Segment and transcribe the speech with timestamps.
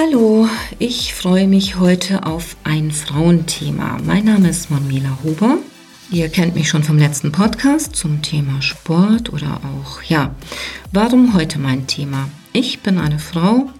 [0.00, 3.98] Hallo, ich freue mich heute auf ein Frauenthema.
[4.04, 5.58] Mein Name ist Mamila Huber.
[6.12, 10.36] Ihr kennt mich schon vom letzten Podcast zum Thema Sport oder auch, ja,
[10.92, 12.28] warum heute mein Thema?
[12.52, 13.70] Ich bin eine Frau,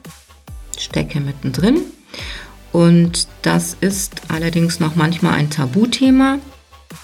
[0.76, 1.82] stecke mittendrin
[2.72, 6.40] und das ist allerdings noch manchmal ein Tabuthema,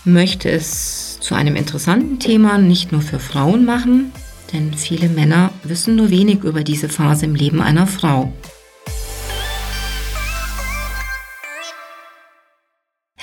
[0.04, 4.10] möchte es zu einem interessanten Thema nicht nur für Frauen machen,
[4.52, 8.32] denn viele Männer wissen nur wenig über diese Phase im Leben einer Frau.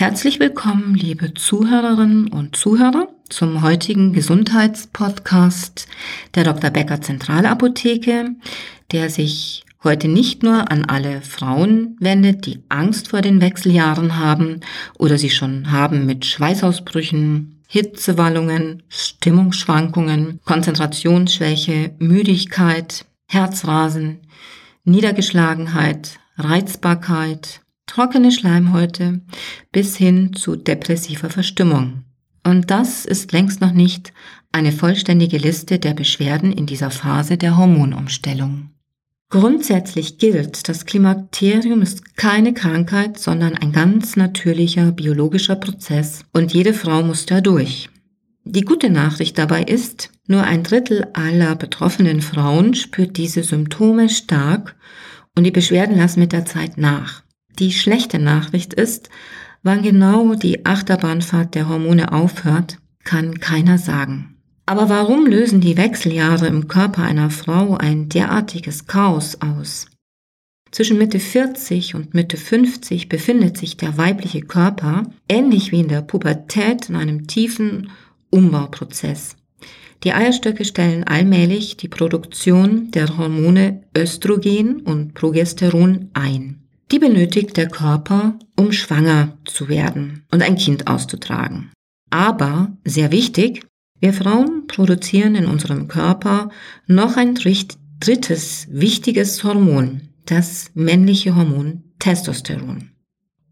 [0.01, 5.87] Herzlich willkommen, liebe Zuhörerinnen und Zuhörer, zum heutigen Gesundheitspodcast
[6.33, 6.71] der Dr.
[6.71, 8.31] Becker Zentralapotheke,
[8.91, 14.61] der sich heute nicht nur an alle Frauen wendet, die Angst vor den Wechseljahren haben
[14.97, 24.21] oder sie schon haben mit Schweißausbrüchen, Hitzewallungen, Stimmungsschwankungen, Konzentrationsschwäche, Müdigkeit, Herzrasen,
[24.83, 27.61] Niedergeschlagenheit, Reizbarkeit,
[27.91, 29.19] trockene Schleimhäute
[29.73, 32.05] bis hin zu depressiver Verstimmung.
[32.41, 34.13] Und das ist längst noch nicht
[34.53, 38.69] eine vollständige Liste der Beschwerden in dieser Phase der Hormonumstellung.
[39.29, 46.73] Grundsätzlich gilt, das Klimakterium ist keine Krankheit, sondern ein ganz natürlicher biologischer Prozess und jede
[46.73, 47.89] Frau muss da durch.
[48.45, 54.77] Die gute Nachricht dabei ist, nur ein Drittel aller betroffenen Frauen spürt diese Symptome stark
[55.37, 57.23] und die Beschwerden lassen mit der Zeit nach.
[57.59, 59.09] Die schlechte Nachricht ist,
[59.63, 64.37] wann genau die Achterbahnfahrt der Hormone aufhört, kann keiner sagen.
[64.65, 69.87] Aber warum lösen die Wechseljahre im Körper einer Frau ein derartiges Chaos aus?
[70.71, 76.01] Zwischen Mitte 40 und Mitte 50 befindet sich der weibliche Körper, ähnlich wie in der
[76.01, 77.89] Pubertät, in einem tiefen
[78.29, 79.35] Umbauprozess.
[80.05, 86.60] Die Eierstöcke stellen allmählich die Produktion der Hormone Östrogen und Progesteron ein.
[86.91, 91.71] Die benötigt der Körper, um schwanger zu werden und ein Kind auszutragen.
[92.09, 93.65] Aber, sehr wichtig,
[94.01, 96.49] wir Frauen produzieren in unserem Körper
[96.87, 102.91] noch ein drittes wichtiges Hormon, das männliche Hormon Testosteron.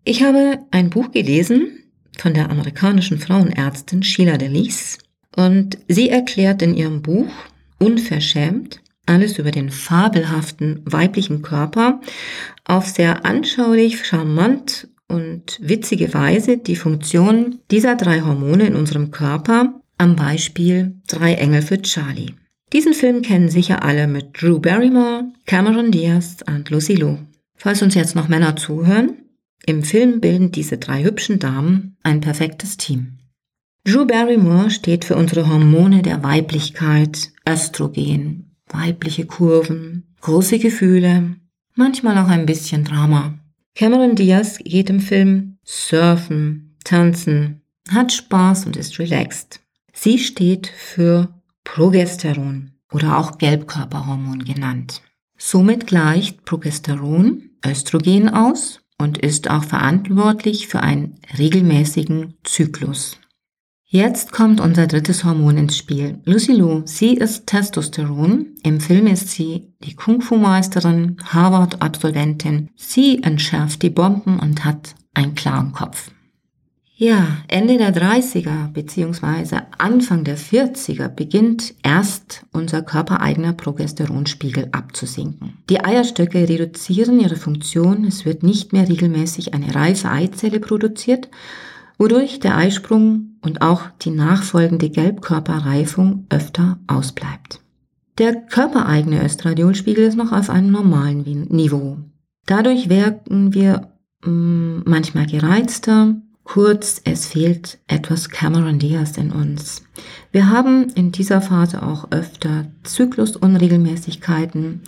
[0.03, 1.83] Ich habe ein Buch gelesen
[2.17, 4.97] von der amerikanischen Frauenärztin Sheila Delis
[5.35, 7.31] und sie erklärt in ihrem Buch
[7.77, 11.99] unverschämt, alles über den fabelhaften weiblichen Körper
[12.63, 19.81] auf sehr anschaulich, charmant und witzige Weise die Funktion dieser drei Hormone in unserem Körper
[19.97, 22.35] am Beispiel Drei Engel für Charlie.
[22.71, 27.17] Diesen Film kennen sicher alle mit Drew Barrymore, Cameron Diaz und Lucy Liu.
[27.55, 29.17] Falls uns jetzt noch Männer zuhören,
[29.65, 33.17] im Film bilden diese drei hübschen Damen ein perfektes Team.
[33.83, 41.35] Drew Barrymore steht für unsere Hormone der Weiblichkeit, Östrogen, weibliche Kurven, große Gefühle,
[41.75, 43.37] manchmal auch ein bisschen Drama.
[43.75, 49.61] Cameron Diaz geht im Film surfen, tanzen, hat Spaß und ist relaxed.
[49.93, 51.29] Sie steht für
[51.63, 55.01] Progesteron oder auch Gelbkörperhormon genannt.
[55.37, 63.19] Somit gleicht Progesteron Östrogen aus und ist auch verantwortlich für einen regelmäßigen Zyklus.
[63.91, 66.19] Jetzt kommt unser drittes Hormon ins Spiel.
[66.23, 68.53] Lucy Liu, sie ist Testosteron.
[68.61, 72.69] Im Film ist sie die Kung-Fu-Meisterin, Harvard-Absolventin.
[72.75, 76.11] Sie entschärft die Bomben und hat einen klaren Kopf.
[76.97, 79.61] Ja, Ende der 30er bzw.
[79.79, 85.63] Anfang der 40er beginnt erst unser körpereigener Progesteronspiegel abzusinken.
[85.67, 91.29] Die Eierstöcke reduzieren ihre Funktion, es wird nicht mehr regelmäßig eine reife Eizelle produziert,
[91.99, 97.61] wodurch der Eisprung und auch die nachfolgende Gelbkörperreifung öfter ausbleibt.
[98.17, 101.97] Der körpereigene Östradiolspiegel ist noch auf einem normalen Niveau.
[102.45, 103.91] Dadurch wirken wir
[104.25, 109.83] mh, mm, manchmal gereizter, kurz, es fehlt etwas Cameron Diaz in uns.
[110.31, 114.81] Wir haben in dieser Phase auch öfter Zyklusunregelmäßigkeiten.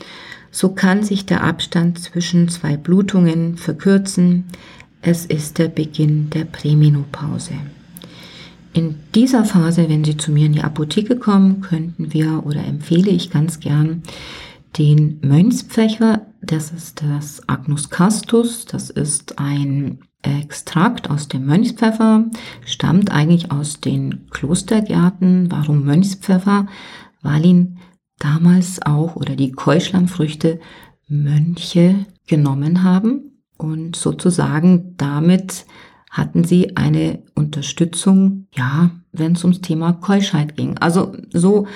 [0.49, 4.45] So kann sich der Abstand zwischen zwei Blutungen verkürzen.
[5.03, 7.53] Es ist der Beginn der Prämenopause.
[8.73, 13.09] In dieser Phase, wenn Sie zu mir in die Apotheke kommen, könnten wir oder empfehle
[13.09, 14.03] ich ganz gern
[14.77, 16.27] den Mönchspfeffer.
[16.41, 18.65] Das ist das Agnus castus.
[18.65, 22.25] Das ist ein Extrakt aus dem Mönchspfeffer,
[22.63, 25.51] stammt eigentlich aus den Klostergärten.
[25.51, 26.67] Warum Mönchspfeffer?
[27.23, 27.79] Weil ihn
[28.19, 30.59] damals auch oder die Keuschlammfrüchte
[31.07, 33.30] Mönche genommen haben
[33.61, 35.65] und sozusagen damit
[36.09, 40.77] hatten sie eine Unterstützung, ja, wenn es ums Thema Keuschheit ging.
[40.77, 41.67] Also so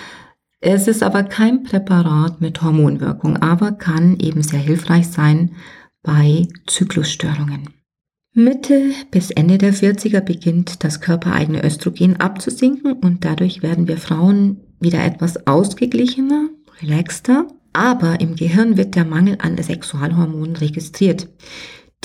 [0.59, 5.51] Es ist aber kein Präparat mit Hormonwirkung, aber kann eben sehr hilfreich sein
[6.01, 7.69] bei Zyklusstörungen.
[8.33, 14.57] Mitte bis Ende der 40er beginnt das körpereigene Östrogen abzusinken und dadurch werden wir Frauen
[14.79, 16.49] wieder etwas ausgeglichener,
[16.81, 21.29] relaxter, aber im Gehirn wird der Mangel an Sexualhormonen registriert.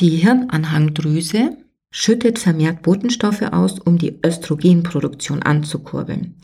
[0.01, 1.59] Die Hirnanhangdrüse
[1.91, 6.37] schüttet vermehrt Botenstoffe aus, um die Östrogenproduktion anzukurbeln.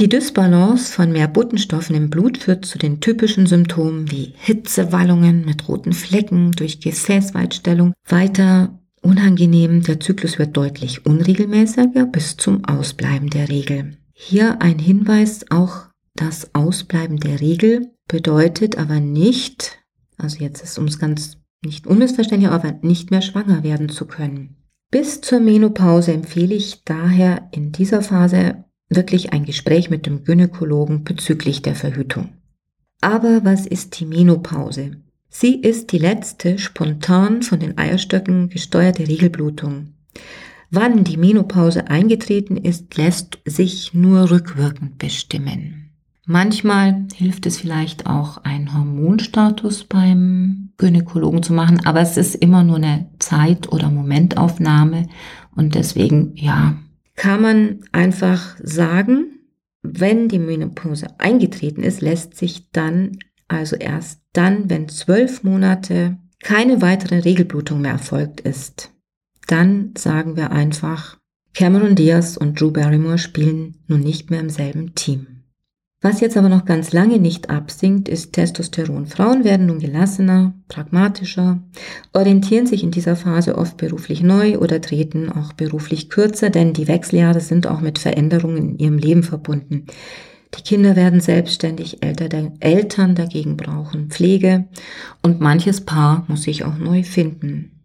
[0.00, 5.68] Die Dysbalance von mehr Botenstoffen im Blut führt zu den typischen Symptomen wie Hitzewallungen mit
[5.68, 13.48] roten Flecken durch Gefäßweitstellung, weiter Unangenehm, der Zyklus wird deutlich unregelmäßiger bis zum Ausbleiben der
[13.48, 13.96] Regel.
[14.12, 19.78] Hier ein Hinweis, auch das Ausbleiben der Regel bedeutet aber nicht,
[20.18, 24.56] also jetzt ist uns ganz nicht unmissverständlich, aber nicht mehr schwanger werden zu können.
[24.90, 31.04] Bis zur Menopause empfehle ich daher in dieser Phase wirklich ein Gespräch mit dem Gynäkologen
[31.04, 32.30] bezüglich der Verhütung.
[33.00, 35.02] Aber was ist die Menopause?
[35.28, 39.92] Sie ist die letzte spontan von den Eierstöcken gesteuerte Regelblutung.
[40.70, 45.75] Wann die Menopause eingetreten ist, lässt sich nur rückwirkend bestimmen.
[46.28, 52.64] Manchmal hilft es vielleicht auch, einen Hormonstatus beim Gynäkologen zu machen, aber es ist immer
[52.64, 55.06] nur eine Zeit- oder Momentaufnahme
[55.54, 56.76] und deswegen, ja,
[57.14, 59.38] kann man einfach sagen,
[59.82, 66.82] wenn die Menopause eingetreten ist, lässt sich dann also erst dann, wenn zwölf Monate keine
[66.82, 68.92] weitere Regelblutung mehr erfolgt ist,
[69.46, 71.18] dann sagen wir einfach,
[71.54, 75.35] Cameron Diaz und Drew Barrymore spielen nun nicht mehr im selben Team.
[76.08, 79.06] Was jetzt aber noch ganz lange nicht absinkt, ist Testosteron.
[79.06, 81.58] Frauen werden nun gelassener, pragmatischer,
[82.12, 86.86] orientieren sich in dieser Phase oft beruflich neu oder treten auch beruflich kürzer, denn die
[86.86, 89.86] Wechseljahre sind auch mit Veränderungen in ihrem Leben verbunden.
[90.56, 94.66] Die Kinder werden selbstständig, Eltern dagegen brauchen Pflege
[95.24, 97.75] und manches Paar muss sich auch neu finden.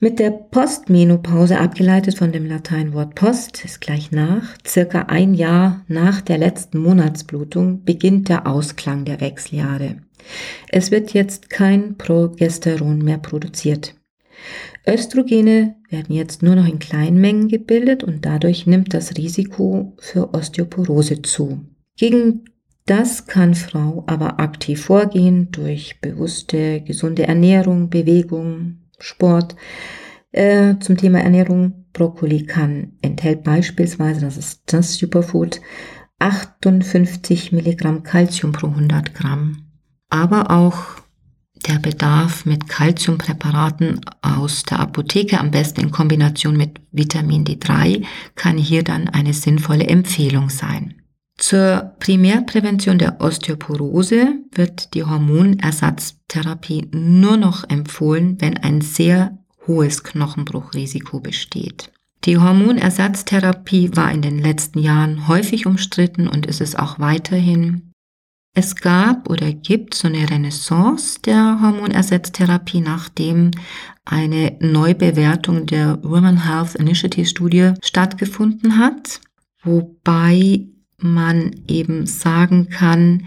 [0.00, 6.20] Mit der Postmenopause, abgeleitet von dem Lateinwort post, ist gleich nach, circa ein Jahr nach
[6.20, 9.98] der letzten Monatsblutung, beginnt der Ausklang der Wechseljahre.
[10.68, 13.94] Es wird jetzt kein Progesteron mehr produziert.
[14.86, 20.34] Östrogene werden jetzt nur noch in kleinen Mengen gebildet und dadurch nimmt das Risiko für
[20.34, 21.64] Osteoporose zu.
[21.96, 22.44] Gegen
[22.86, 29.56] das kann Frau aber aktiv vorgehen durch bewusste, gesunde Ernährung, Bewegung, Sport.
[30.32, 35.60] Äh, zum Thema Ernährung, Brokkoli kann, enthält beispielsweise, das ist das Superfood,
[36.18, 39.66] 58 Milligramm Calcium pro 100 Gramm.
[40.08, 41.04] Aber auch
[41.68, 48.04] der Bedarf mit Calciumpräparaten aus der Apotheke, am besten in Kombination mit Vitamin D3,
[48.34, 51.03] kann hier dann eine sinnvolle Empfehlung sein.
[51.36, 61.20] Zur Primärprävention der Osteoporose wird die Hormonersatztherapie nur noch empfohlen, wenn ein sehr hohes Knochenbruchrisiko
[61.20, 61.92] besteht.
[62.24, 67.92] Die Hormonersatztherapie war in den letzten Jahren häufig umstritten und ist es auch weiterhin.
[68.56, 73.50] Es gab oder gibt so eine Renaissance der Hormonersatztherapie, nachdem
[74.04, 79.20] eine Neubewertung der Women Health Initiative Studie stattgefunden hat,
[79.64, 83.26] wobei man eben sagen kann,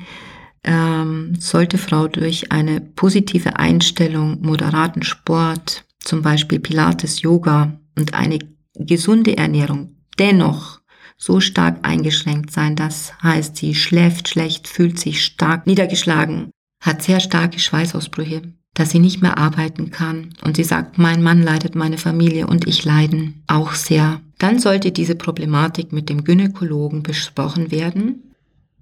[0.64, 8.40] ähm, sollte Frau durch eine positive Einstellung, moderaten Sport, zum Beispiel Pilates, Yoga und eine
[8.74, 10.82] gesunde Ernährung dennoch
[11.18, 12.76] so stark eingeschränkt sein.
[12.76, 19.00] Das heißt, sie schläft schlecht, fühlt sich stark niedergeschlagen, hat sehr starke Schweißausbrüche, dass sie
[19.00, 20.30] nicht mehr arbeiten kann.
[20.44, 24.22] Und sie sagt, mein Mann leidet, meine Familie und ich leiden auch sehr.
[24.38, 28.36] Dann sollte diese Problematik mit dem Gynäkologen besprochen werden.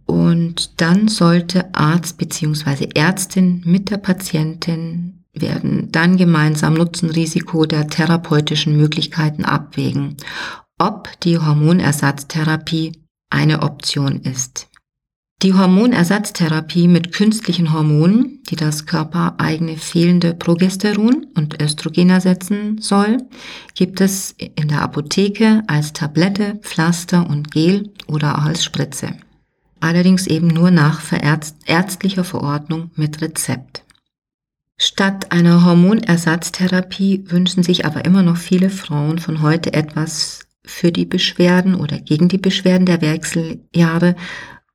[0.06, 2.90] Und dann sollte Arzt bzw.
[2.94, 10.18] Ärztin mit der Patientin werden dann gemeinsam Nutzen-Risiko der therapeutischen Möglichkeiten abwägen,
[10.78, 14.68] ob die Hormonersatztherapie eine Option ist.
[15.44, 23.18] Die Hormonersatztherapie mit künstlichen Hormonen, die das körpereigene fehlende Progesteron und Östrogen ersetzen soll,
[23.76, 29.10] gibt es in der Apotheke als Tablette, Pflaster und Gel oder auch als Spritze.
[29.82, 31.02] Allerdings eben nur nach
[31.66, 33.84] ärztlicher Verordnung mit Rezept.
[34.78, 41.06] Statt einer Hormonersatztherapie wünschen sich aber immer noch viele Frauen von heute etwas für die
[41.06, 44.16] Beschwerden oder gegen die Beschwerden der Wechseljahre,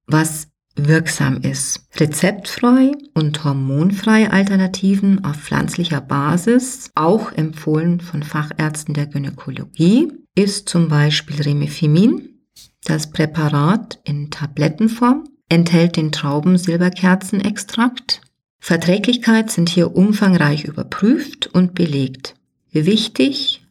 [0.07, 1.88] was wirksam ist.
[1.96, 10.88] Rezeptfrei und hormonfreie Alternativen auf pflanzlicher Basis, auch empfohlen von Fachärzten der Gynäkologie, ist zum
[10.88, 12.40] Beispiel Remifimin,
[12.84, 18.20] das Präparat in Tablettenform, enthält den Traubensilberkerzenextrakt.
[18.60, 22.36] Verträglichkeit sind hier umfangreich überprüft und belegt.
[22.72, 23.62] Wichtig,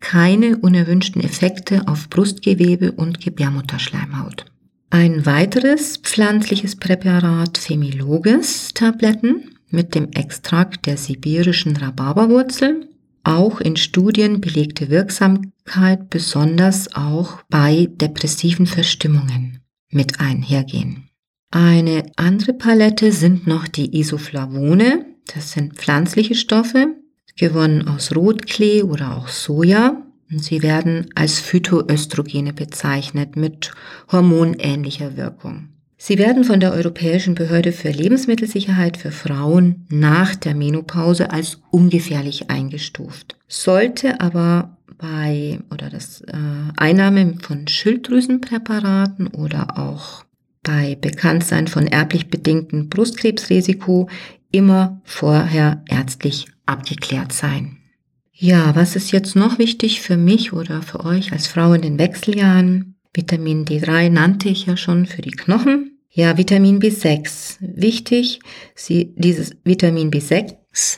[0.00, 4.51] keine unerwünschten Effekte auf Brustgewebe und Gebärmutterschleimhaut.
[4.94, 12.90] Ein weiteres pflanzliches Präparat Femiloges Tabletten mit dem Extrakt der sibirischen Rhabarberwurzel.
[13.24, 21.08] Auch in Studien belegte Wirksamkeit, besonders auch bei depressiven Verstimmungen mit einhergehen.
[21.50, 25.06] Eine andere Palette sind noch die Isoflavone.
[25.34, 26.96] Das sind pflanzliche Stoffe,
[27.38, 30.01] gewonnen aus Rotklee oder auch Soja.
[30.38, 33.72] Sie werden als Phytoöstrogene bezeichnet mit
[34.10, 35.68] hormonähnlicher Wirkung.
[36.04, 42.50] Sie werden von der Europäischen Behörde für Lebensmittelsicherheit für Frauen nach der Menopause als ungefährlich
[42.50, 43.36] eingestuft.
[43.46, 46.34] Sollte aber bei oder das äh,
[46.76, 50.24] Einnahme von Schilddrüsenpräparaten oder auch
[50.62, 54.08] bei Bekanntsein von erblich bedingtem Brustkrebsrisiko
[54.50, 57.78] immer vorher ärztlich abgeklärt sein.
[58.44, 61.98] Ja, was ist jetzt noch wichtig für mich oder für euch als Frau in den
[62.00, 62.96] Wechseljahren?
[63.14, 66.00] Vitamin D3 nannte ich ja schon für die Knochen.
[66.10, 67.58] Ja, Vitamin B6.
[67.60, 68.40] Wichtig,
[68.74, 70.56] sie, dieses Vitamin B6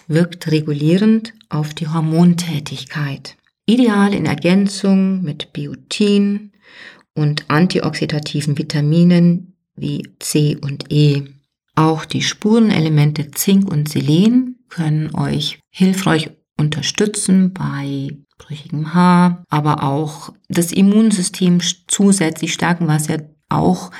[0.08, 3.36] wirkt regulierend auf die Hormontätigkeit.
[3.66, 6.50] Ideal in Ergänzung mit Biotin
[7.14, 11.24] und antioxidativen Vitaminen wie C und E.
[11.74, 20.32] Auch die Spurenelemente Zink und Selen können euch hilfreich unterstützen bei brüchigem Haar, aber auch
[20.48, 23.18] das Immunsystem zusätzlich stärken, was ja
[23.48, 23.90] auch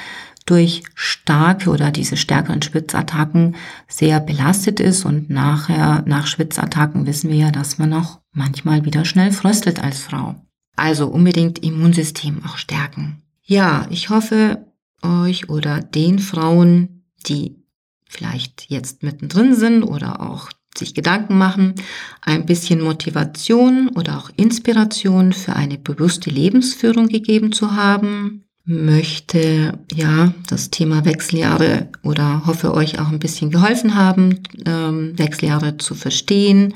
[0.46, 3.56] durch starke oder diese stärkeren Schwitzattacken
[3.88, 9.04] sehr belastet ist und nachher nach Schwitzattacken wissen wir ja, dass man auch manchmal wieder
[9.04, 10.34] schnell fröstelt als Frau.
[10.76, 13.22] Also unbedingt Immunsystem auch stärken.
[13.42, 14.66] Ja, ich hoffe
[15.02, 17.62] euch oder den Frauen, die
[18.06, 21.74] vielleicht jetzt mittendrin sind oder auch sich Gedanken machen,
[22.20, 30.32] ein bisschen Motivation oder auch Inspiration für eine bewusste Lebensführung gegeben zu haben, möchte ja
[30.48, 36.74] das Thema Wechseljahre oder hoffe euch auch ein bisschen geholfen haben, ähm, Wechseljahre zu verstehen,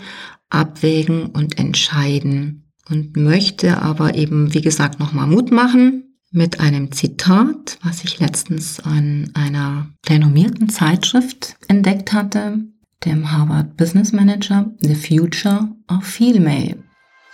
[0.50, 2.64] abwägen und entscheiden.
[2.90, 8.81] Und möchte aber eben, wie gesagt, nochmal Mut machen mit einem Zitat, was ich letztens
[8.81, 12.61] an einer renommierten Zeitschrift entdeckt hatte
[13.05, 16.76] dem Harvard Business Manager The Future of Female.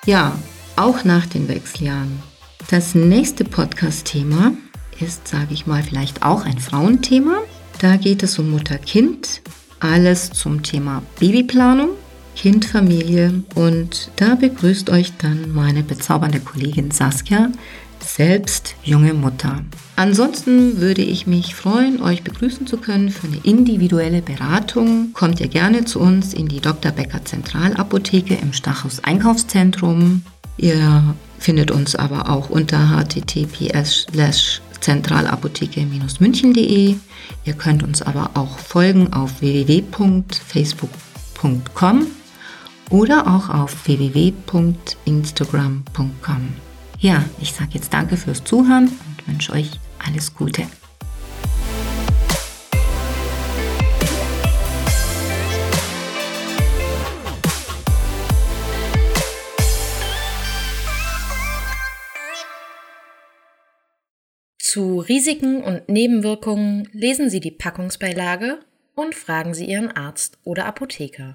[0.04, 0.38] Ja,
[0.76, 2.22] auch nach den Wechseljahren.
[2.70, 4.52] Das nächste Podcast-Thema
[5.00, 7.38] ist, sage ich mal, vielleicht auch ein Frauenthema.
[7.80, 9.42] Da geht es um Mutter-Kind,
[9.80, 11.90] alles zum Thema Babyplanung,
[12.36, 17.50] Kind, Familie und da begrüßt euch dann meine bezaubernde Kollegin Saskia,
[18.04, 19.62] selbst junge Mutter.
[19.96, 25.12] Ansonsten würde ich mich freuen, euch begrüßen zu können für eine individuelle Beratung.
[25.12, 26.92] Kommt ihr gerne zu uns in die Dr.
[26.92, 30.22] Becker Zentralapotheke im Stachus Einkaufszentrum.
[30.56, 34.06] Ihr findet uns aber auch unter https
[34.80, 36.96] zentralapotheke-münchen.de.
[37.44, 42.06] Ihr könnt uns aber auch folgen auf www.facebook.com
[42.90, 46.63] oder auch auf www.instagram.com.
[47.04, 50.62] Ja, ich sage jetzt danke fürs Zuhören und wünsche euch alles Gute.
[64.58, 68.60] Zu Risiken und Nebenwirkungen lesen Sie die Packungsbeilage
[68.94, 71.34] und fragen Sie Ihren Arzt oder Apotheker.